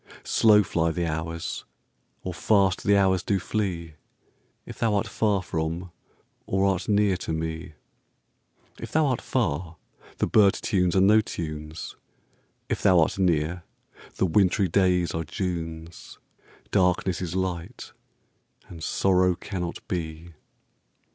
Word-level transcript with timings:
Slow 0.23 0.63
fly 0.63 0.89
the 0.89 1.05
hours, 1.05 1.63
or 2.23 2.33
fast 2.33 2.83
the 2.83 2.97
hours 2.97 3.21
do 3.21 3.37
flee, 3.37 3.93
If 4.65 4.79
thou 4.79 4.95
art 4.95 5.07
far 5.07 5.43
from 5.43 5.91
or 6.47 6.65
art 6.65 6.89
near 6.89 7.15
to 7.17 7.31
me:If 7.31 8.91
thou 8.91 9.05
art 9.05 9.21
far, 9.21 9.77
the 10.17 10.25
bird 10.25 10.55
tunes 10.55 10.95
are 10.95 11.01
no 11.01 11.21
tunes; 11.21 11.95
If 12.67 12.81
thou 12.81 12.99
art 12.99 13.19
near, 13.19 13.61
the 14.15 14.25
wintry 14.25 14.67
days 14.67 15.11
are 15.13 15.23
Junes,—Darkness 15.23 17.21
is 17.21 17.35
light, 17.35 17.93
and 18.69 18.83
sorrow 18.83 19.35
cannot 19.35 19.87
be. 19.87 20.33